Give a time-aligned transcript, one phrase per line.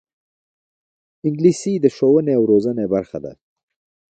[1.27, 3.33] انګلیسي د ښوونې او روزنې برخه ده